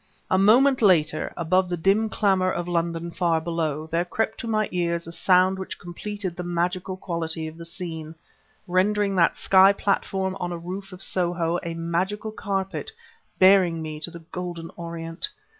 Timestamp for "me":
13.79-13.99